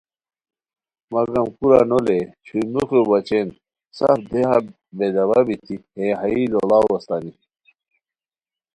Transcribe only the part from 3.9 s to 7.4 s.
سف دیہہ بے داوا بیتی ہےہائیی لوڑاؤ استانی